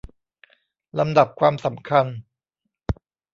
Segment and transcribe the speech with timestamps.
[0.99, 2.05] ลำดับความสำคัญ